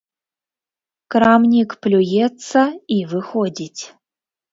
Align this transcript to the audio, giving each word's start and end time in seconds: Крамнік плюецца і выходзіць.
Крамнік 1.15 1.75
плюецца 1.87 2.61
і 2.97 2.97
выходзіць. 3.13 3.81